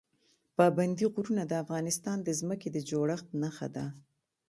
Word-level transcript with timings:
پابندي 0.57 1.05
غرونه 1.13 1.41
د 1.47 1.53
افغانستان 1.63 2.17
د 2.23 2.29
ځمکې 2.39 2.69
د 2.71 2.77
جوړښت 2.89 3.27
نښه 3.41 3.67
ده. 3.75 3.85